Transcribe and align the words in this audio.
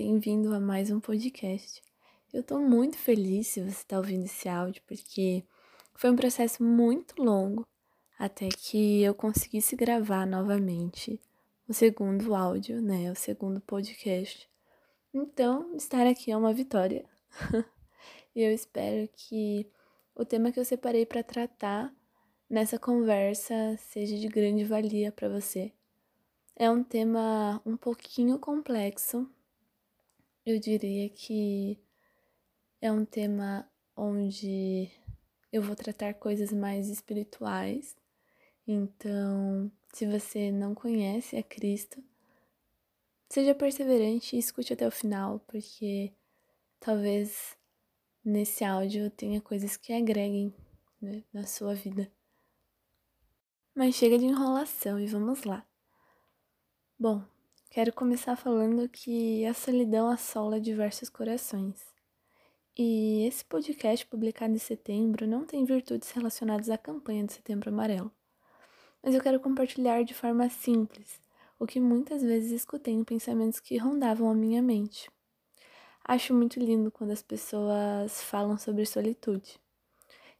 bem-vindo 0.00 0.54
a 0.54 0.60
mais 0.60 0.92
um 0.92 1.00
podcast. 1.00 1.82
Eu 2.32 2.40
tô 2.40 2.60
muito 2.60 2.96
feliz 2.96 3.48
se 3.48 3.60
você 3.60 3.70
está 3.70 3.96
ouvindo 3.96 4.26
esse 4.26 4.48
áudio, 4.48 4.80
porque 4.86 5.42
foi 5.92 6.08
um 6.08 6.14
processo 6.14 6.62
muito 6.62 7.20
longo 7.20 7.66
até 8.16 8.48
que 8.48 9.02
eu 9.02 9.12
conseguisse 9.12 9.74
gravar 9.74 10.24
novamente 10.24 11.20
o 11.66 11.74
segundo 11.74 12.32
áudio, 12.32 12.80
né? 12.80 13.10
O 13.10 13.16
segundo 13.16 13.60
podcast. 13.60 14.48
Então, 15.12 15.74
estar 15.74 16.06
aqui 16.06 16.30
é 16.30 16.36
uma 16.36 16.54
vitória. 16.54 17.04
e 18.36 18.40
eu 18.40 18.52
espero 18.52 19.08
que 19.12 19.68
o 20.14 20.24
tema 20.24 20.52
que 20.52 20.60
eu 20.60 20.64
separei 20.64 21.04
para 21.06 21.24
tratar 21.24 21.92
nessa 22.48 22.78
conversa 22.78 23.76
seja 23.78 24.16
de 24.16 24.28
grande 24.28 24.62
valia 24.62 25.10
para 25.10 25.28
você. 25.28 25.72
É 26.54 26.70
um 26.70 26.84
tema 26.84 27.60
um 27.66 27.76
pouquinho 27.76 28.38
complexo. 28.38 29.28
Eu 30.44 30.58
diria 30.58 31.08
que 31.08 31.78
é 32.80 32.90
um 32.90 33.04
tema 33.04 33.68
onde 33.96 34.90
eu 35.52 35.62
vou 35.62 35.74
tratar 35.74 36.14
coisas 36.14 36.52
mais 36.52 36.88
espirituais. 36.88 37.96
Então, 38.66 39.70
se 39.92 40.06
você 40.06 40.50
não 40.52 40.74
conhece 40.74 41.36
a 41.36 41.42
Cristo, 41.42 42.02
seja 43.28 43.54
perseverante 43.54 44.36
e 44.36 44.38
escute 44.38 44.72
até 44.72 44.86
o 44.86 44.90
final, 44.90 45.40
porque 45.40 46.12
talvez 46.78 47.56
nesse 48.24 48.64
áudio 48.64 49.10
tenha 49.10 49.40
coisas 49.40 49.76
que 49.76 49.92
agreguem 49.92 50.54
né, 51.00 51.24
na 51.32 51.44
sua 51.44 51.74
vida. 51.74 52.10
Mas 53.74 53.94
chega 53.94 54.18
de 54.18 54.24
enrolação 54.24 54.98
e 54.98 55.06
vamos 55.06 55.44
lá. 55.44 55.66
Bom, 56.98 57.24
quero 57.70 57.92
começar 57.92 58.36
falando 58.36 58.88
que 58.88 59.44
a 59.44 59.52
solidão 59.52 60.08
assola 60.08 60.60
diversos 60.60 61.08
corações. 61.08 61.76
E 62.76 63.26
esse 63.26 63.44
podcast 63.44 64.06
publicado 64.06 64.54
em 64.54 64.58
setembro 64.58 65.26
não 65.26 65.44
tem 65.44 65.64
virtudes 65.64 66.10
relacionadas 66.10 66.70
à 66.70 66.78
campanha 66.78 67.24
de 67.24 67.34
Setembro 67.34 67.70
Amarelo. 67.70 68.10
Mas 69.02 69.14
eu 69.14 69.20
quero 69.20 69.40
compartilhar 69.40 70.02
de 70.02 70.14
forma 70.14 70.48
simples 70.48 71.20
o 71.58 71.66
que 71.66 71.80
muitas 71.80 72.22
vezes 72.22 72.52
escutei 72.52 72.94
em 72.94 73.04
pensamentos 73.04 73.60
que 73.60 73.76
rondavam 73.76 74.30
a 74.30 74.34
minha 74.34 74.62
mente. 74.62 75.10
Acho 76.04 76.32
muito 76.32 76.58
lindo 76.58 76.90
quando 76.90 77.10
as 77.10 77.22
pessoas 77.22 78.22
falam 78.22 78.56
sobre 78.56 78.86
solitude. 78.86 79.60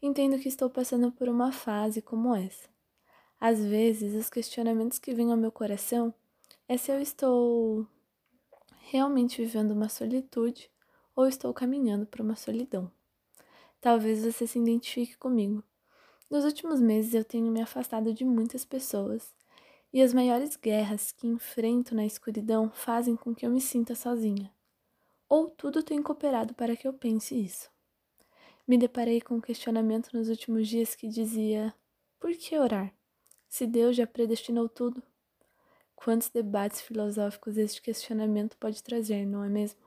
Entendo 0.00 0.38
que 0.38 0.48
estou 0.48 0.70
passando 0.70 1.10
por 1.12 1.28
uma 1.28 1.52
fase 1.52 2.00
como 2.00 2.34
essa. 2.34 2.68
Às 3.40 3.62
vezes, 3.62 4.14
os 4.14 4.30
questionamentos 4.30 4.98
que 4.98 5.12
vêm 5.12 5.30
ao 5.30 5.36
meu 5.36 5.52
coração 5.52 6.14
é 6.68 6.76
se 6.76 6.92
eu 6.92 7.00
estou 7.00 7.86
realmente 8.90 9.40
vivendo 9.40 9.70
uma 9.70 9.88
solitude 9.88 10.70
ou 11.16 11.26
estou 11.26 11.52
caminhando 11.54 12.04
para 12.06 12.22
uma 12.22 12.36
solidão. 12.36 12.92
Talvez 13.80 14.22
você 14.22 14.46
se 14.46 14.58
identifique 14.58 15.16
comigo. 15.16 15.64
Nos 16.30 16.44
últimos 16.44 16.78
meses 16.78 17.14
eu 17.14 17.24
tenho 17.24 17.50
me 17.50 17.62
afastado 17.62 18.12
de 18.12 18.22
muitas 18.22 18.66
pessoas 18.66 19.34
e 19.90 20.02
as 20.02 20.12
maiores 20.12 20.56
guerras 20.56 21.10
que 21.10 21.26
enfrento 21.26 21.94
na 21.94 22.04
escuridão 22.04 22.70
fazem 22.70 23.16
com 23.16 23.34
que 23.34 23.46
eu 23.46 23.50
me 23.50 23.62
sinta 23.62 23.94
sozinha. 23.94 24.52
Ou 25.26 25.48
tudo 25.48 25.82
tem 25.82 26.02
cooperado 26.02 26.52
para 26.52 26.76
que 26.76 26.86
eu 26.86 26.92
pense 26.92 27.34
isso. 27.34 27.70
Me 28.66 28.76
deparei 28.76 29.22
com 29.22 29.36
um 29.36 29.40
questionamento 29.40 30.10
nos 30.12 30.28
últimos 30.28 30.68
dias 30.68 30.94
que 30.94 31.08
dizia: 31.08 31.74
por 32.20 32.30
que 32.36 32.58
orar? 32.58 32.94
Se 33.48 33.66
Deus 33.66 33.96
já 33.96 34.06
predestinou 34.06 34.68
tudo? 34.68 35.02
Quantos 36.00 36.28
debates 36.28 36.80
filosóficos 36.80 37.58
este 37.58 37.82
questionamento 37.82 38.56
pode 38.56 38.80
trazer, 38.84 39.26
não 39.26 39.42
é 39.42 39.48
mesmo? 39.48 39.80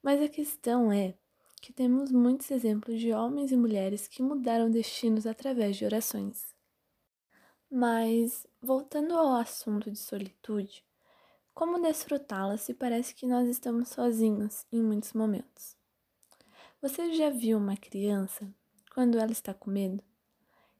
Mas 0.00 0.22
a 0.22 0.28
questão 0.28 0.92
é 0.92 1.14
que 1.60 1.72
temos 1.72 2.12
muitos 2.12 2.48
exemplos 2.52 3.00
de 3.00 3.12
homens 3.12 3.50
e 3.50 3.56
mulheres 3.56 4.06
que 4.06 4.22
mudaram 4.22 4.70
destinos 4.70 5.26
através 5.26 5.76
de 5.76 5.84
orações. 5.84 6.54
Mas, 7.68 8.46
voltando 8.60 9.18
ao 9.18 9.34
assunto 9.34 9.90
de 9.90 9.98
solitude, 9.98 10.84
como 11.52 11.82
desfrutá-la 11.82 12.56
se 12.56 12.72
parece 12.72 13.12
que 13.12 13.26
nós 13.26 13.48
estamos 13.48 13.88
sozinhos 13.88 14.64
em 14.70 14.80
muitos 14.80 15.14
momentos? 15.14 15.76
Você 16.80 17.12
já 17.12 17.28
viu 17.28 17.58
uma 17.58 17.76
criança 17.76 18.48
quando 18.94 19.18
ela 19.18 19.32
está 19.32 19.52
com 19.52 19.68
medo? 19.68 20.02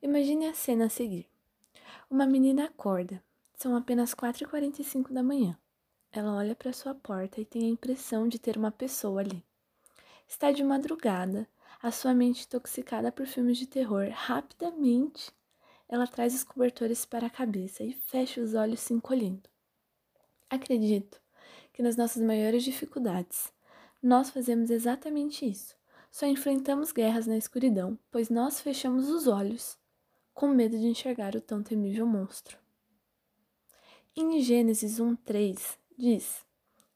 Imagine 0.00 0.46
a 0.46 0.54
cena 0.54 0.84
a 0.84 0.88
seguir. 0.88 1.28
Uma 2.08 2.24
menina 2.24 2.66
acorda 2.66 3.20
são 3.56 3.76
apenas 3.76 4.14
4h45 4.14 5.12
da 5.12 5.22
manhã. 5.22 5.56
Ela 6.10 6.34
olha 6.34 6.54
para 6.54 6.72
sua 6.72 6.94
porta 6.94 7.40
e 7.40 7.44
tem 7.44 7.64
a 7.64 7.70
impressão 7.70 8.28
de 8.28 8.38
ter 8.38 8.56
uma 8.56 8.70
pessoa 8.70 9.20
ali. 9.20 9.42
Está 10.28 10.50
de 10.50 10.62
madrugada, 10.62 11.48
a 11.82 11.90
sua 11.90 12.14
mente 12.14 12.44
intoxicada 12.44 13.10
por 13.10 13.26
filmes 13.26 13.58
de 13.58 13.66
terror. 13.66 14.08
Rapidamente, 14.12 15.32
ela 15.88 16.06
traz 16.06 16.34
os 16.34 16.44
cobertores 16.44 17.04
para 17.04 17.26
a 17.26 17.30
cabeça 17.30 17.82
e 17.82 17.92
fecha 17.92 18.40
os 18.40 18.54
olhos 18.54 18.80
se 18.80 18.94
encolhendo. 18.94 19.48
Acredito 20.48 21.20
que 21.72 21.82
nas 21.82 21.96
nossas 21.96 22.22
maiores 22.22 22.62
dificuldades, 22.62 23.52
nós 24.02 24.30
fazemos 24.30 24.70
exatamente 24.70 25.48
isso. 25.48 25.74
Só 26.10 26.26
enfrentamos 26.26 26.92
guerras 26.92 27.26
na 27.26 27.38
escuridão, 27.38 27.98
pois 28.10 28.28
nós 28.28 28.60
fechamos 28.60 29.08
os 29.08 29.26
olhos 29.26 29.78
com 30.34 30.48
medo 30.48 30.78
de 30.78 30.86
enxergar 30.86 31.34
o 31.34 31.40
tão 31.40 31.62
temível 31.62 32.06
monstro. 32.06 32.61
Em 34.14 34.42
Gênesis 34.42 35.00
1:3 35.00 35.78
diz: 35.96 36.44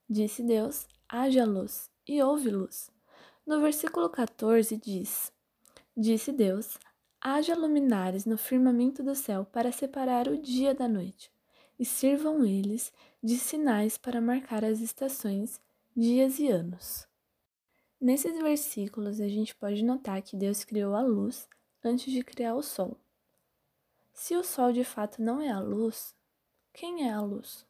Disse 0.06 0.42
Deus: 0.42 0.86
haja 1.08 1.46
luz, 1.46 1.90
e 2.06 2.22
houve 2.22 2.50
luz. 2.50 2.90
No 3.46 3.58
versículo 3.62 4.10
14 4.10 4.76
diz: 4.76 5.32
Disse 5.96 6.30
Deus: 6.30 6.76
haja 7.18 7.56
luminares 7.56 8.26
no 8.26 8.36
firmamento 8.36 9.02
do 9.02 9.14
céu 9.14 9.46
para 9.46 9.72
separar 9.72 10.28
o 10.28 10.36
dia 10.36 10.74
da 10.74 10.86
noite, 10.86 11.32
e 11.78 11.86
sirvam 11.86 12.44
eles 12.44 12.92
de 13.22 13.38
sinais 13.38 13.96
para 13.96 14.20
marcar 14.20 14.62
as 14.62 14.80
estações, 14.80 15.58
dias 15.96 16.38
e 16.38 16.48
anos. 16.48 17.08
Nesses 17.98 18.38
versículos 18.42 19.22
a 19.22 19.28
gente 19.28 19.54
pode 19.54 19.82
notar 19.82 20.20
que 20.20 20.36
Deus 20.36 20.64
criou 20.64 20.94
a 20.94 21.00
luz 21.00 21.48
antes 21.82 22.12
de 22.12 22.22
criar 22.22 22.54
o 22.54 22.62
sol. 22.62 22.94
Se 24.12 24.36
o 24.36 24.44
sol 24.44 24.70
de 24.70 24.84
fato 24.84 25.22
não 25.22 25.40
é 25.40 25.48
a 25.48 25.58
luz, 25.60 26.14
quem 26.76 27.08
é 27.08 27.10
a 27.10 27.22
luz? 27.22 27.64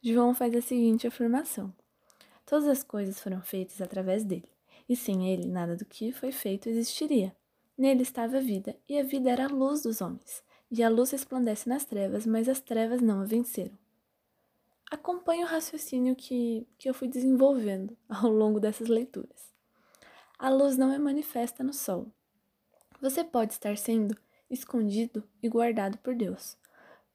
João 0.00 0.32
faz 0.32 0.54
a 0.54 0.62
seguinte 0.62 1.08
afirmação: 1.08 1.74
Todas 2.46 2.68
as 2.68 2.84
coisas 2.84 3.18
foram 3.18 3.42
feitas 3.42 3.80
através 3.80 4.22
dele, 4.22 4.48
e 4.88 4.94
sem 4.94 5.28
ele 5.28 5.48
nada 5.48 5.74
do 5.74 5.84
que 5.84 6.12
foi 6.12 6.30
feito 6.30 6.68
existiria. 6.68 7.34
Nele 7.76 8.02
estava 8.02 8.36
a 8.36 8.40
vida, 8.40 8.76
e 8.88 8.96
a 8.96 9.02
vida 9.02 9.28
era 9.28 9.46
a 9.46 9.52
luz 9.52 9.82
dos 9.82 10.00
homens. 10.00 10.40
E 10.70 10.84
a 10.84 10.88
luz 10.88 11.10
resplandece 11.10 11.68
nas 11.68 11.84
trevas, 11.84 12.24
mas 12.26 12.48
as 12.48 12.60
trevas 12.60 13.00
não 13.00 13.22
a 13.22 13.24
venceram. 13.24 13.76
Acompanhe 14.88 15.42
o 15.42 15.48
raciocínio 15.48 16.14
que, 16.14 16.64
que 16.78 16.88
eu 16.88 16.94
fui 16.94 17.08
desenvolvendo 17.08 17.96
ao 18.08 18.30
longo 18.30 18.60
dessas 18.60 18.86
leituras. 18.86 19.52
A 20.38 20.48
luz 20.48 20.76
não 20.76 20.92
é 20.92 20.98
manifesta 20.98 21.64
no 21.64 21.72
sol. 21.72 22.06
Você 23.00 23.24
pode 23.24 23.52
estar 23.52 23.76
sendo 23.76 24.16
escondido 24.48 25.24
e 25.42 25.48
guardado 25.48 25.98
por 25.98 26.14
Deus 26.14 26.56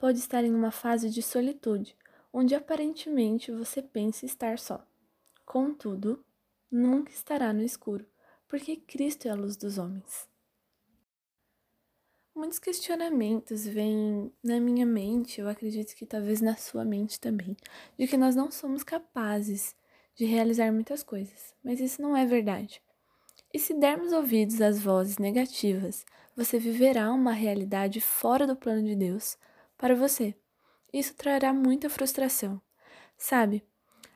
pode 0.06 0.20
estar 0.20 0.44
em 0.44 0.54
uma 0.54 0.70
fase 0.70 1.10
de 1.10 1.20
solitude, 1.20 1.98
onde 2.32 2.54
aparentemente 2.54 3.52
você 3.52 3.82
pensa 3.82 4.24
estar 4.24 4.60
só. 4.60 4.86
Contudo, 5.44 6.24
nunca 6.70 7.10
estará 7.10 7.52
no 7.52 7.64
escuro, 7.64 8.06
porque 8.48 8.76
Cristo 8.76 9.28
é 9.28 9.32
a 9.32 9.36
luz 9.36 9.58
dos 9.58 9.80
homens. 9.80 10.30
Muitos 12.36 12.60
questionamentos 12.60 13.66
vêm 13.66 14.32
na 14.44 14.60
minha 14.60 14.86
mente, 14.86 15.42
eu 15.42 15.50
acredito 15.50 15.96
que 15.96 16.06
talvez 16.06 16.40
na 16.40 16.56
sua 16.56 16.86
mente 16.86 17.20
também, 17.20 17.58
de 17.98 18.06
que 18.06 18.16
nós 18.16 18.36
não 18.36 18.52
somos 18.52 18.84
capazes 18.84 19.76
de 20.14 20.24
realizar 20.24 20.72
muitas 20.72 21.02
coisas, 21.02 21.56
mas 21.64 21.80
isso 21.80 22.00
não 22.00 22.16
é 22.16 22.28
verdade. 22.28 22.80
E 23.52 23.58
se 23.58 23.74
dermos 23.74 24.14
ouvidos 24.14 24.62
às 24.62 24.80
vozes 24.80 25.18
negativas, 25.18 26.06
você 26.36 26.60
viverá 26.60 27.12
uma 27.12 27.32
realidade 27.32 28.00
fora 28.00 28.46
do 28.46 28.56
plano 28.56 28.84
de 28.84 28.96
Deus, 28.96 29.36
para 29.78 29.96
você. 29.96 30.36
Isso 30.94 31.14
trará 31.16 31.54
muita 31.54 31.90
frustração. 31.90 32.62
Sabe, 33.18 33.64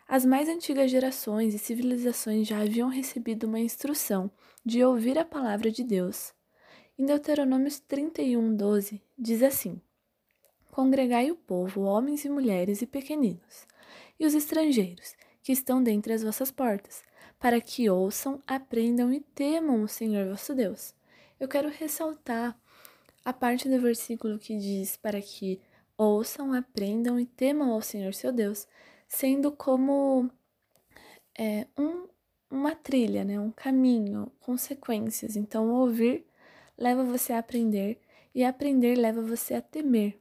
as 0.07 0.25
mais 0.25 0.49
antigas 0.49 0.89
gerações 0.89 1.53
e 1.53 1.59
civilizações 1.59 2.47
já 2.47 2.59
haviam 2.61 2.89
recebido 2.89 3.45
uma 3.45 3.59
instrução 3.59 4.31
de 4.65 4.83
ouvir 4.83 5.17
a 5.17 5.25
palavra 5.25 5.69
de 5.69 5.83
Deus. 5.83 6.33
Em 6.97 7.05
Deuteronômio 7.05 7.71
31, 7.87 8.55
12, 8.55 9.01
diz 9.17 9.43
assim: 9.43 9.81
Congregai 10.71 11.29
o 11.31 11.35
povo, 11.35 11.81
homens 11.81 12.25
e 12.25 12.29
mulheres 12.29 12.81
e 12.81 12.87
pequeninos, 12.87 13.67
e 14.19 14.25
os 14.25 14.33
estrangeiros 14.33 15.15
que 15.43 15.51
estão 15.51 15.81
dentre 15.81 16.13
as 16.13 16.23
vossas 16.23 16.51
portas, 16.51 17.03
para 17.39 17.61
que 17.61 17.89
ouçam, 17.89 18.41
aprendam 18.45 19.13
e 19.13 19.19
temam 19.19 19.83
o 19.83 19.87
Senhor 19.87 20.27
vosso 20.27 20.53
Deus. 20.53 20.93
Eu 21.39 21.47
quero 21.47 21.69
ressaltar 21.69 22.59
a 23.23 23.33
parte 23.33 23.69
do 23.69 23.79
versículo 23.79 24.39
que 24.39 24.57
diz 24.57 24.97
para 24.97 25.21
que 25.21 25.59
ouçam, 25.97 26.53
aprendam 26.53 27.19
e 27.19 27.25
temam 27.25 27.71
ao 27.71 27.81
Senhor 27.81 28.13
seu 28.13 28.31
Deus, 28.31 28.67
sendo 29.07 29.51
como 29.51 30.29
é, 31.37 31.67
um, 31.77 32.07
uma 32.49 32.75
trilha, 32.75 33.23
né? 33.23 33.39
um 33.39 33.51
caminho, 33.51 34.31
consequências. 34.39 35.35
Então, 35.35 35.69
ouvir 35.69 36.25
leva 36.77 37.03
você 37.03 37.33
a 37.33 37.39
aprender 37.39 37.99
e 38.33 38.43
aprender 38.43 38.95
leva 38.95 39.21
você 39.21 39.55
a 39.55 39.61
temer. 39.61 40.17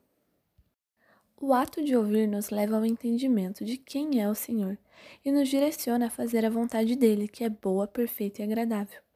O 1.40 1.54
ato 1.54 1.84
de 1.84 1.94
ouvir 1.94 2.26
nos 2.26 2.50
leva 2.50 2.76
ao 2.76 2.84
entendimento 2.84 3.64
de 3.64 3.76
quem 3.76 4.20
é 4.20 4.28
o 4.28 4.34
Senhor 4.34 4.76
e 5.24 5.30
nos 5.30 5.48
direciona 5.48 6.06
a 6.06 6.10
fazer 6.10 6.44
a 6.44 6.50
vontade 6.50 6.96
dele, 6.96 7.28
que 7.28 7.44
é 7.44 7.48
boa, 7.48 7.86
perfeita 7.86 8.42
e 8.42 8.44
agradável. 8.44 9.07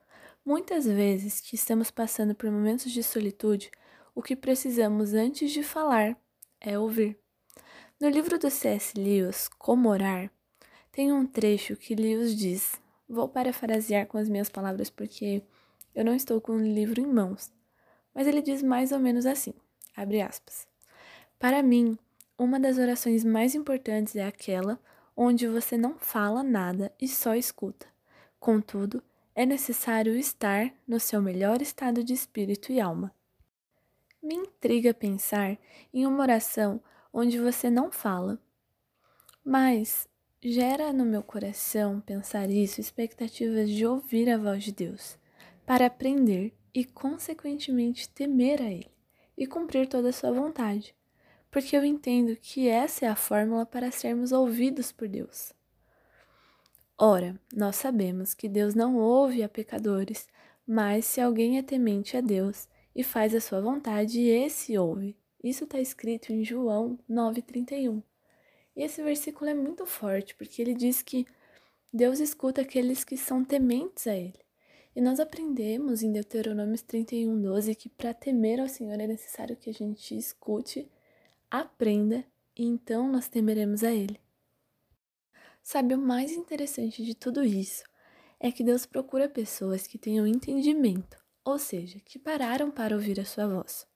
Muitas 0.45 0.87
vezes 0.87 1.41
que 1.41 1.55
estamos 1.55 1.89
passando 1.93 2.35
por 2.35 2.51
momentos 2.51 2.91
de 2.91 3.01
solitude, 3.01 3.71
o 4.13 4.21
que 4.21 4.35
precisamos 4.35 5.15
antes 5.15 5.53
de 5.53 5.63
falar 5.63 6.17
é 6.61 6.77
ouvir. 6.77 7.17
No 8.01 8.09
livro 8.09 8.37
do 8.41 8.51
C.S. 8.51 8.99
Lewis, 8.99 9.47
Como 9.47 9.89
Orar, 9.89 10.33
tem 10.91 11.13
um 11.13 11.25
trecho 11.25 11.77
que 11.77 11.95
Lewis 11.95 12.35
diz. 12.35 12.73
Vou 13.09 13.29
parafrasear 13.29 14.09
com 14.09 14.19
as 14.19 14.29
minhas 14.29 14.49
palavras 14.49 14.91
porque 14.91 15.45
eu 15.95 16.05
não 16.05 16.13
estou 16.13 16.41
com 16.41 16.55
o 16.55 16.61
livro 16.61 17.01
em 17.01 17.07
mãos. 17.07 17.53
Mas 18.13 18.27
ele 18.27 18.43
diz 18.43 18.65
mais 18.65 18.91
ou 18.91 18.99
menos 18.99 19.27
assim: 19.27 19.55
abre 19.97 20.21
aspas. 20.21 20.67
Para 21.39 21.63
mim, 21.63 21.97
uma 22.37 22.59
das 22.59 22.79
orações 22.79 23.23
mais 23.23 23.55
importantes 23.55 24.17
é 24.17 24.27
aquela 24.27 24.81
onde 25.17 25.47
você 25.47 25.77
não 25.77 25.97
fala 26.01 26.43
nada 26.43 26.93
e 27.01 27.07
só 27.07 27.37
escuta. 27.37 27.87
Contudo, 28.41 29.01
é 29.35 29.47
necessário 29.47 30.17
estar 30.17 30.73
no 30.87 31.01
seu 31.01 31.21
melhor 31.21 31.63
estado 31.63 32.03
de 32.03 32.13
espírito 32.13 32.73
e 32.73 32.81
alma. 32.81 33.15
Me 34.23 34.35
intriga 34.35 34.95
pensar 34.95 35.59
em 35.93 36.07
uma 36.07 36.23
oração 36.23 36.81
onde 37.13 37.39
você 37.39 37.69
não 37.69 37.91
fala, 37.91 38.39
mas 39.45 40.09
gera 40.43 40.93
no 40.93 41.05
meu 41.05 41.23
coração 41.23 42.01
pensar 42.01 42.51
isso 42.51 42.81
expectativas 42.81 43.69
de 43.71 43.87
ouvir 43.87 44.31
a 44.31 44.39
voz 44.39 44.65
de 44.65 44.73
Deus, 44.73 45.19
para 45.67 45.87
aprender 45.87 46.53
e, 46.75 46.85
consequentemente, 46.85 48.09
temer 48.09 48.61
a 48.61 48.71
Ele 48.71 48.91
e 49.37 49.47
cumprir 49.47 49.89
toda 49.89 50.11
a 50.11 50.13
sua 50.13 50.33
vontade 50.33 50.95
porque 51.53 51.77
eu 51.77 51.85
entendo 51.85 52.35
que 52.35 52.67
essa 52.67 53.05
é 53.05 53.09
a 53.09 53.15
fórmula 53.15 53.67
para 53.67 53.91
sermos 53.91 54.33
ouvidos 54.33 54.91
por 54.91 55.07
Deus. 55.07 55.53
Ora, 57.05 57.35
nós 57.53 57.75
sabemos 57.75 58.33
que 58.33 58.49
Deus 58.49 58.77
não 58.77 58.97
ouve 58.97 59.43
a 59.43 59.49
pecadores, 59.49 60.29
mas 60.65 61.05
se 61.05 61.21
alguém 61.21 61.59
é 61.59 61.63
temente 61.63 62.17
a 62.17 62.21
Deus 62.21 62.69
e 62.95 63.03
faz 63.03 63.35
a 63.35 63.41
sua 63.41 63.61
vontade, 63.61 64.21
esse 64.21 64.79
ouve. 64.79 65.17
Isso 65.43 65.65
está 65.65 65.81
escrito 65.81 66.33
em 66.33 66.45
João 66.45 66.97
9,31. 67.11 68.01
E 68.77 68.85
esse 68.85 69.03
versículo 69.03 69.51
é 69.51 69.53
muito 69.53 69.85
forte, 69.85 70.33
porque 70.37 70.63
ele 70.63 70.75
diz 70.75 71.03
que 71.03 71.27
Deus 71.93 72.21
escuta 72.21 72.61
aqueles 72.61 73.03
que 73.03 73.17
são 73.17 73.45
tementes 73.45 74.07
a 74.07 74.15
Ele. 74.15 74.39
E 74.95 75.01
nós 75.01 75.19
aprendemos 75.19 76.05
em 76.05 76.13
Deuteronômio 76.13 76.77
31,12 76.77 77.75
que 77.75 77.89
para 77.89 78.15
temer 78.15 78.61
ao 78.61 78.69
Senhor 78.69 79.01
é 79.01 79.09
necessário 79.09 79.57
que 79.57 79.71
a 79.71 79.75
gente 79.75 80.17
escute 80.17 80.89
aprenda 81.51 82.25
e 82.57 82.65
então 82.65 83.11
nós 83.11 83.27
temeremos 83.27 83.83
a 83.83 83.91
Ele. 83.91 84.21
Sabe, 85.63 85.95
o 85.95 85.99
mais 85.99 86.33
interessante 86.33 87.05
de 87.05 87.15
tudo 87.15 87.45
isso 87.45 87.85
é 88.41 88.51
que 88.51 88.65
Deus 88.65 88.85
procura 88.85 89.29
pessoas 89.29 89.87
que 89.87 89.97
tenham 89.97 90.27
entendimento, 90.27 91.17
ou 91.45 91.59
seja, 91.59 92.01
que 92.05 92.19
pararam 92.19 92.71
para 92.71 92.97
ouvir 92.97 93.21
a 93.21 93.25
sua 93.25 93.47
voz. 93.47 93.87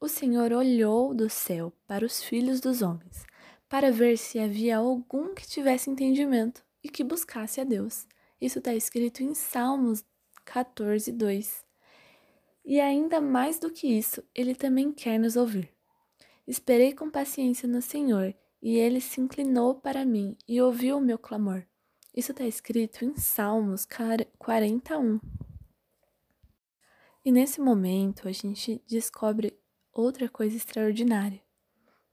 O 0.00 0.06
Senhor 0.08 0.52
olhou 0.52 1.12
do 1.12 1.28
céu 1.28 1.72
para 1.84 2.06
os 2.06 2.22
filhos 2.22 2.60
dos 2.60 2.82
homens, 2.82 3.26
para 3.68 3.90
ver 3.90 4.16
se 4.16 4.38
havia 4.38 4.76
algum 4.76 5.34
que 5.34 5.46
tivesse 5.46 5.90
entendimento 5.90 6.64
e 6.82 6.88
que 6.88 7.02
buscasse 7.02 7.60
a 7.60 7.64
Deus. 7.64 8.06
Isso 8.40 8.60
está 8.60 8.72
escrito 8.72 9.24
em 9.24 9.34
Salmos 9.34 10.04
14, 10.44 11.10
2. 11.10 11.64
E 12.64 12.80
ainda 12.80 13.20
mais 13.20 13.58
do 13.58 13.70
que 13.72 13.88
isso, 13.88 14.22
ele 14.32 14.54
também 14.54 14.92
quer 14.92 15.18
nos 15.18 15.34
ouvir. 15.34 15.68
Esperei 16.46 16.94
com 16.94 17.10
paciência 17.10 17.68
no 17.68 17.82
Senhor, 17.82 18.32
e 18.62 18.76
ele 18.76 19.00
se 19.00 19.20
inclinou 19.20 19.74
para 19.74 20.04
mim 20.04 20.36
e 20.46 20.60
ouviu 20.60 20.98
o 20.98 21.00
meu 21.00 21.18
clamor. 21.18 21.64
Isso 22.14 22.32
está 22.32 22.44
escrito 22.44 23.04
em 23.04 23.16
Salmos 23.16 23.86
41. 24.38 25.20
E 27.24 27.30
nesse 27.30 27.60
momento 27.60 28.28
a 28.28 28.32
gente 28.32 28.82
descobre 28.86 29.56
outra 29.92 30.28
coisa 30.28 30.56
extraordinária, 30.56 31.42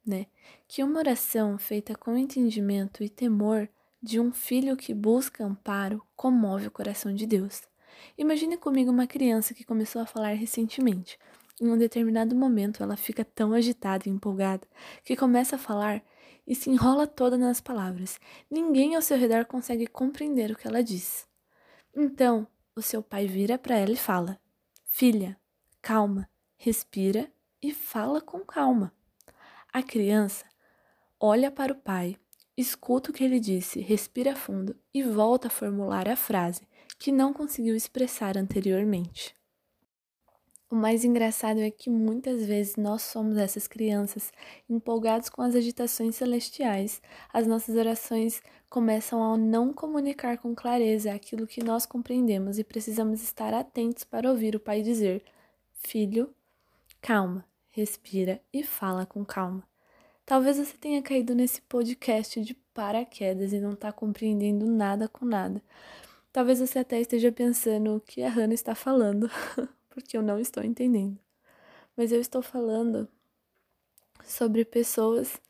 né? 0.05 0.27
Que 0.67 0.83
uma 0.83 0.99
oração 0.99 1.57
feita 1.57 1.95
com 1.95 2.17
entendimento 2.17 3.03
e 3.03 3.09
temor 3.09 3.69
de 4.01 4.19
um 4.19 4.31
filho 4.31 4.77
que 4.77 4.93
busca 4.93 5.43
amparo 5.43 6.03
comove 6.15 6.67
o 6.67 6.71
coração 6.71 7.13
de 7.13 7.25
Deus. 7.25 7.63
Imagine 8.17 8.57
comigo 8.57 8.91
uma 8.91 9.07
criança 9.07 9.53
que 9.53 9.63
começou 9.63 10.01
a 10.01 10.05
falar 10.05 10.33
recentemente. 10.33 11.17
Em 11.59 11.69
um 11.69 11.77
determinado 11.77 12.35
momento, 12.35 12.83
ela 12.83 12.97
fica 12.97 13.23
tão 13.23 13.53
agitada 13.53 14.07
e 14.07 14.11
empolgada 14.11 14.67
que 15.03 15.15
começa 15.15 15.55
a 15.55 15.59
falar 15.59 16.03
e 16.47 16.53
se 16.53 16.69
enrola 16.69 17.07
toda 17.07 17.37
nas 17.37 17.59
palavras. 17.59 18.19
Ninguém 18.49 18.95
ao 18.95 19.01
seu 19.01 19.17
redor 19.17 19.45
consegue 19.45 19.87
compreender 19.87 20.51
o 20.51 20.55
que 20.55 20.67
ela 20.67 20.83
diz. 20.83 21.27
Então, 21.95 22.47
o 22.75 22.81
seu 22.81 23.01
pai 23.01 23.27
vira 23.27 23.57
para 23.57 23.77
ela 23.77 23.91
e 23.91 23.97
fala: 23.97 24.39
Filha, 24.83 25.39
calma, 25.81 26.29
respira 26.57 27.31
e 27.61 27.73
fala 27.73 28.21
com 28.21 28.39
calma. 28.39 28.93
A 29.71 29.81
criança 29.81 30.45
olha 31.19 31.49
para 31.49 31.73
o 31.73 31.75
pai, 31.75 32.17
escuta 32.55 33.09
o 33.09 33.13
que 33.13 33.23
ele 33.23 33.39
disse, 33.39 33.79
respira 33.79 34.35
fundo 34.35 34.75
e 34.93 35.03
volta 35.03 35.47
a 35.47 35.51
formular 35.51 36.07
a 36.07 36.15
frase 36.15 36.67
que 36.97 37.11
não 37.11 37.33
conseguiu 37.33 37.75
expressar 37.75 38.37
anteriormente. 38.37 39.35
O 40.75 40.77
mais 40.77 41.05
engraçado 41.05 41.61
é 41.61 41.71
que 41.71 41.89
muitas 41.89 42.45
vezes 42.45 42.75
nós 42.75 43.01
somos 43.03 43.37
essas 43.37 43.65
crianças, 43.65 44.33
empolgados 44.69 45.29
com 45.29 45.41
as 45.41 45.55
agitações 45.55 46.17
celestiais. 46.17 47.01
As 47.31 47.47
nossas 47.47 47.77
orações 47.77 48.41
começam 48.69 49.23
a 49.23 49.37
não 49.37 49.71
comunicar 49.71 50.37
com 50.37 50.53
clareza 50.53 51.13
aquilo 51.13 51.47
que 51.47 51.63
nós 51.63 51.85
compreendemos 51.85 52.59
e 52.59 52.63
precisamos 52.65 53.23
estar 53.23 53.53
atentos 53.53 54.03
para 54.03 54.29
ouvir 54.29 54.53
o 54.53 54.59
Pai 54.59 54.81
dizer: 54.81 55.23
Filho, 55.71 56.29
calma, 57.01 57.45
respira 57.69 58.41
e 58.51 58.61
fala 58.61 59.05
com 59.05 59.23
calma. 59.23 59.63
Talvez 60.25 60.57
você 60.57 60.75
tenha 60.75 61.01
caído 61.01 61.33
nesse 61.33 61.61
podcast 61.61 62.41
de 62.41 62.53
paraquedas 62.73 63.53
e 63.53 63.61
não 63.61 63.71
está 63.71 63.93
compreendendo 63.93 64.65
nada 64.65 65.07
com 65.07 65.25
nada. 65.25 65.63
Talvez 66.33 66.59
você 66.59 66.79
até 66.79 66.99
esteja 66.99 67.31
pensando 67.31 67.95
o 67.95 68.01
que 68.01 68.21
a 68.23 68.29
Hannah 68.29 68.53
está 68.53 68.75
falando. 68.75 69.31
porque 69.95 70.17
eu 70.17 70.21
não 70.21 70.37
estou 70.37 70.61
entendendo. 70.61 71.17
Mas 71.95 72.11
eu 72.11 72.19
estou 72.19 72.41
falando 72.41 73.07
sobre 74.25 74.65
pessoas 74.65 75.41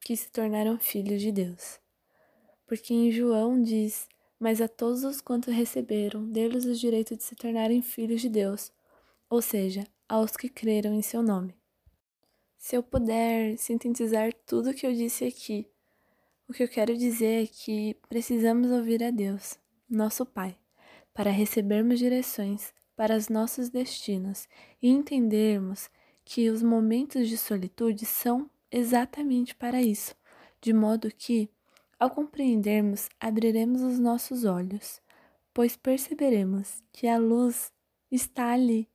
que 0.00 0.16
se 0.16 0.28
tornaram 0.30 0.78
filhos 0.78 1.22
de 1.22 1.30
Deus. 1.30 1.78
Porque 2.66 2.92
em 2.92 3.12
João 3.12 3.62
diz: 3.62 4.08
Mas 4.38 4.60
a 4.60 4.66
todos 4.66 5.04
os 5.04 5.20
quantos 5.20 5.54
receberam, 5.54 6.28
deles 6.28 6.66
o 6.66 6.74
direito 6.74 7.16
de 7.16 7.22
se 7.22 7.36
tornarem 7.36 7.80
filhos 7.80 8.20
de 8.20 8.28
Deus, 8.28 8.72
ou 9.30 9.40
seja, 9.40 9.86
aos 10.08 10.36
que 10.36 10.48
creram 10.48 10.92
em 10.92 11.02
seu 11.02 11.22
nome. 11.22 11.54
Se 12.58 12.76
eu 12.76 12.82
puder 12.82 13.56
sintetizar 13.56 14.34
tudo 14.44 14.70
o 14.70 14.74
que 14.74 14.84
eu 14.84 14.92
disse 14.92 15.24
aqui, 15.24 15.68
o 16.48 16.52
que 16.52 16.64
eu 16.64 16.68
quero 16.68 16.96
dizer 16.96 17.44
é 17.44 17.46
que 17.46 17.94
precisamos 18.08 18.72
ouvir 18.72 19.04
a 19.04 19.12
Deus, 19.12 19.56
nosso 19.88 20.26
Pai, 20.26 20.58
para 21.14 21.30
recebermos 21.30 22.00
direções 22.00 22.74
para 22.98 23.16
os 23.16 23.28
nossos 23.28 23.68
destinos 23.68 24.48
e 24.82 24.88
entendermos 24.88 25.88
que 26.24 26.50
os 26.50 26.64
momentos 26.64 27.28
de 27.28 27.36
solitude 27.36 28.04
são 28.04 28.50
exatamente 28.72 29.54
para 29.54 29.80
isso, 29.80 30.16
de 30.60 30.72
modo 30.72 31.08
que, 31.16 31.48
ao 31.96 32.10
compreendermos, 32.10 33.08
abriremos 33.20 33.82
os 33.82 34.00
nossos 34.00 34.44
olhos, 34.44 35.00
pois 35.54 35.76
perceberemos 35.76 36.82
que 36.90 37.06
a 37.06 37.16
luz 37.18 37.72
está 38.10 38.50
ali 38.50 38.88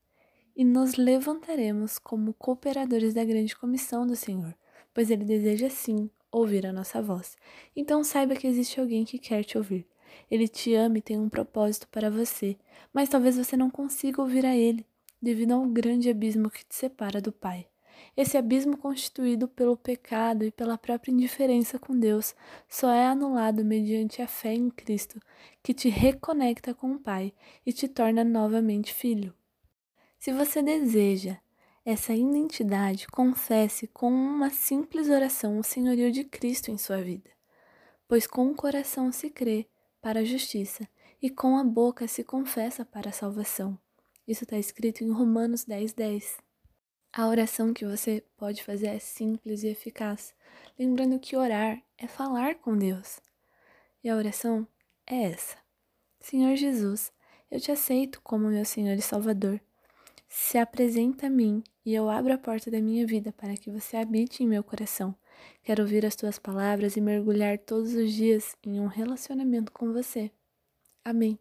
e 0.54 0.66
nos 0.66 0.96
levantaremos 0.96 1.98
como 1.98 2.34
cooperadores 2.34 3.14
da 3.14 3.24
grande 3.24 3.56
comissão 3.56 4.06
do 4.06 4.18
Senhor, 4.18 4.54
pois 4.94 5.10
Ele 5.10 5.24
deseja 5.24 5.70
sim 5.70 6.10
ouvir 6.30 6.66
a 6.66 6.74
nossa 6.74 7.02
voz. 7.02 7.38
Então 7.74 8.04
saiba 8.04 8.36
que 8.36 8.48
existe 8.48 8.82
alguém 8.82 9.06
que 9.06 9.18
quer 9.18 9.46
te 9.46 9.58
ouvir. 9.58 9.88
Ele 10.30 10.48
te 10.48 10.74
ama 10.74 10.98
e 10.98 11.02
tem 11.02 11.18
um 11.20 11.30
propósito 11.30 11.88
para 11.90 12.10
você, 12.10 12.58
mas 12.94 13.10
talvez 13.10 13.38
você 13.38 13.56
não 13.56 13.70
consiga 13.70 14.22
ouvir 14.22 14.46
a 14.46 14.56
ele, 14.56 14.86
devido 15.22 15.54
ao 15.54 15.66
grande 15.66 16.10
abismo 16.10 16.50
que 16.50 16.66
te 16.66 16.76
separa 16.76 17.22
do 17.22 17.32
Pai. 17.32 17.68
Esse 18.16 18.38
abismo 18.38 18.78
constituído 18.78 19.48
pelo 19.48 19.76
pecado 19.76 20.44
e 20.44 20.52
pela 20.52 20.78
própria 20.78 21.12
indiferença 21.12 21.80
com 21.80 21.98
Deus 21.98 22.36
só 22.68 22.92
é 22.92 23.08
anulado 23.08 23.64
mediante 23.64 24.22
a 24.22 24.28
fé 24.28 24.54
em 24.54 24.70
Cristo, 24.70 25.20
que 25.64 25.74
te 25.74 25.90
reconecta 25.90 26.74
com 26.74 26.94
o 26.94 27.00
Pai 27.00 27.34
e 27.66 27.74
te 27.74 27.88
torna 27.88 28.24
novamente 28.24 28.94
filho. 28.94 29.34
Se 30.20 30.32
você 30.32 30.62
deseja 30.62 31.38
essa 31.86 32.14
identidade, 32.14 33.08
confesse 33.08 33.88
com 33.88 34.10
uma 34.10 34.50
simples 34.50 35.10
oração 35.10 35.60
o 35.60 35.64
senhorio 35.64 36.12
de 36.12 36.24
Cristo 36.24 36.72
em 36.72 36.78
sua 36.78 37.02
vida, 37.02 37.30
pois 38.08 38.26
com 38.26 38.48
o 38.48 38.56
coração 38.56 39.12
se 39.12 39.30
crê 39.30 39.68
para 40.04 40.20
a 40.20 40.26
justiça, 40.26 40.86
e 41.22 41.30
com 41.30 41.58
a 41.58 41.64
boca 41.64 42.10
se 42.10 42.26
confessa 42.26 42.84
para 42.84 43.10
a 43.10 43.14
salvação. 43.14 43.80
Isso 44.28 44.44
está 44.44 44.58
escrito 44.58 45.02
em 45.02 45.10
Romanos 45.10 45.64
10, 45.64 45.94
10. 45.94 46.38
A 47.14 47.26
oração 47.26 47.74
que 47.74 47.86
você 47.86 48.22
pode 48.36 48.62
fazer 48.66 48.88
é 48.88 49.00
simples 49.00 49.64
e 49.64 49.70
eficaz, 49.70 50.36
lembrando 50.78 51.18
que 51.20 51.38
orar 51.38 51.82
é 51.98 52.06
falar 52.06 52.56
com 52.56 52.78
Deus. 52.78 53.22
E 54.04 54.10
a 54.10 54.18
oração 54.18 54.68
é 55.08 55.32
essa: 55.32 55.56
Senhor 56.20 56.58
Jesus, 56.58 57.10
eu 57.50 57.62
te 57.62 57.72
aceito 57.72 58.20
como 58.22 58.50
meu 58.50 58.66
Senhor 58.66 58.98
e 58.98 59.02
Salvador. 59.02 59.62
Se 60.28 60.58
apresenta 60.58 61.28
a 61.28 61.30
mim 61.30 61.64
e 61.86 61.94
eu 61.94 62.10
abro 62.10 62.34
a 62.34 62.38
porta 62.38 62.70
da 62.70 62.82
minha 62.82 63.08
vida 63.08 63.32
para 63.32 63.56
que 63.56 63.72
você 63.72 63.96
habite 63.96 64.44
em 64.44 64.48
meu 64.48 64.66
coração. 64.66 65.16
Quero 65.64 65.84
ouvir 65.84 66.06
as 66.06 66.16
tuas 66.16 66.38
palavras 66.38 66.98
e 66.98 67.02
mergulhar 67.02 67.58
todos 67.58 67.94
os 67.94 68.12
dias 68.12 68.56
em 68.64 68.80
um 68.80 68.88
relacionamento 68.88 69.72
com 69.72 69.94
você. 69.94 70.32
Amém. 71.04 71.40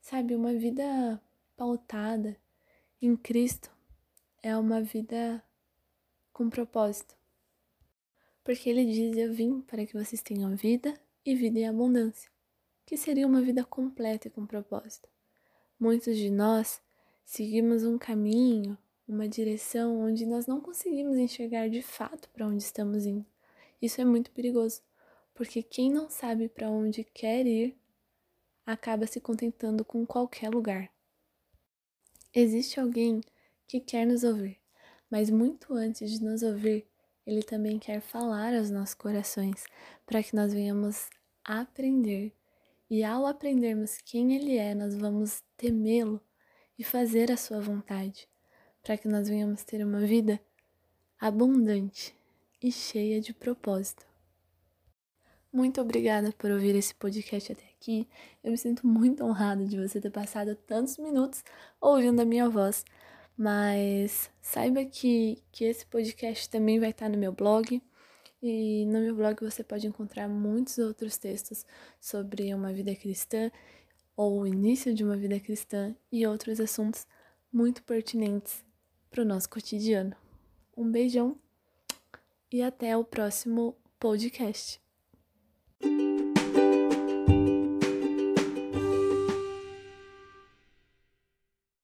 Sabe, 0.00 0.34
uma 0.34 0.52
vida 0.52 1.20
pautada 1.56 2.36
em 3.00 3.16
Cristo 3.16 3.70
é 4.42 4.56
uma 4.56 4.82
vida 4.82 5.42
com 6.32 6.50
propósito. 6.50 7.14
Porque 8.42 8.68
ele 8.68 8.84
diz: 8.84 9.16
Eu 9.16 9.32
vim 9.32 9.62
para 9.62 9.86
que 9.86 9.94
vocês 9.94 10.20
tenham 10.20 10.54
vida 10.54 11.00
e 11.24 11.34
vida 11.34 11.58
em 11.58 11.68
abundância, 11.68 12.30
que 12.84 12.96
seria 12.96 13.26
uma 13.26 13.40
vida 13.40 13.64
completa 13.64 14.28
e 14.28 14.30
com 14.30 14.46
propósito. 14.46 15.08
Muitos 15.80 16.16
de 16.16 16.30
nós 16.30 16.82
seguimos 17.24 17.84
um 17.84 17.96
caminho, 17.96 18.76
uma 19.06 19.28
direção 19.28 20.00
onde 20.00 20.24
nós 20.26 20.46
não 20.46 20.60
conseguimos 20.60 21.16
enxergar 21.16 21.68
de 21.68 21.82
fato 21.82 22.28
para 22.30 22.46
onde 22.46 22.62
estamos 22.62 23.06
indo. 23.06 23.26
Isso 23.80 24.00
é 24.00 24.04
muito 24.04 24.30
perigoso, 24.30 24.82
porque 25.34 25.62
quem 25.62 25.90
não 25.90 26.08
sabe 26.08 26.48
para 26.48 26.70
onde 26.70 27.04
quer 27.04 27.46
ir 27.46 27.76
acaba 28.64 29.06
se 29.06 29.20
contentando 29.20 29.84
com 29.84 30.06
qualquer 30.06 30.50
lugar. 30.50 30.90
Existe 32.32 32.80
alguém 32.80 33.20
que 33.66 33.80
quer 33.80 34.06
nos 34.06 34.24
ouvir, 34.24 34.58
mas 35.10 35.30
muito 35.30 35.74
antes 35.74 36.10
de 36.10 36.24
nos 36.24 36.42
ouvir, 36.42 36.86
ele 37.26 37.42
também 37.42 37.78
quer 37.78 38.00
falar 38.00 38.54
aos 38.54 38.70
nossos 38.70 38.94
corações, 38.94 39.64
para 40.04 40.22
que 40.22 40.36
nós 40.36 40.52
venhamos 40.52 41.08
aprender. 41.42 42.34
E 42.90 43.02
ao 43.02 43.26
aprendermos 43.26 43.96
quem 43.98 44.36
Ele 44.36 44.56
é, 44.56 44.74
nós 44.74 44.94
vamos 44.94 45.42
temê-lo 45.56 46.20
e 46.78 46.84
fazer 46.84 47.32
a 47.32 47.36
Sua 47.36 47.60
vontade, 47.60 48.28
para 48.84 48.98
que 48.98 49.08
nós 49.08 49.26
venhamos 49.26 49.64
ter 49.64 49.82
uma 49.82 50.00
vida 50.00 50.38
abundante 51.18 52.14
e 52.62 52.70
cheia 52.70 53.18
de 53.18 53.32
propósito. 53.32 54.06
Muito 55.50 55.80
obrigada 55.80 56.32
por 56.32 56.50
ouvir 56.50 56.76
esse 56.76 56.94
podcast 56.94 57.52
até 57.52 57.64
aqui. 57.64 58.06
Eu 58.42 58.50
me 58.50 58.58
sinto 58.58 58.86
muito 58.86 59.24
honrada 59.24 59.64
de 59.64 59.80
você 59.80 60.00
ter 60.00 60.10
passado 60.10 60.54
tantos 60.54 60.98
minutos 60.98 61.42
ouvindo 61.80 62.20
a 62.20 62.24
minha 62.26 62.48
voz. 62.50 62.84
Mas 63.36 64.30
saiba 64.42 64.84
que, 64.84 65.42
que 65.50 65.64
esse 65.64 65.86
podcast 65.86 66.50
também 66.50 66.78
vai 66.78 66.90
estar 66.90 67.08
no 67.08 67.16
meu 67.16 67.32
blog. 67.32 67.80
E 68.42 68.84
no 68.86 69.00
meu 69.00 69.14
blog 69.14 69.40
você 69.40 69.64
pode 69.64 69.86
encontrar 69.86 70.28
muitos 70.28 70.76
outros 70.76 71.16
textos 71.16 71.64
sobre 71.98 72.52
uma 72.52 72.72
vida 72.72 72.94
cristã 72.94 73.50
ou 74.14 74.40
o 74.40 74.46
início 74.46 74.92
de 74.92 75.02
uma 75.02 75.16
vida 75.16 75.40
cristã 75.40 75.96
e 76.12 76.26
outros 76.26 76.60
assuntos 76.60 77.06
muito 77.50 77.82
pertinentes 77.82 78.64
para 79.14 79.22
o 79.22 79.24
nosso 79.24 79.48
cotidiano. 79.48 80.16
Um 80.76 80.90
beijão 80.90 81.36
e 82.50 82.60
até 82.60 82.96
o 82.96 83.04
próximo 83.04 83.76
podcast. 84.00 84.82